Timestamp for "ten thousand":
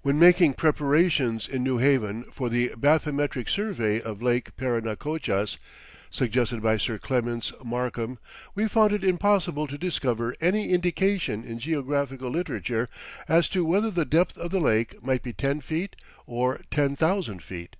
16.70-17.42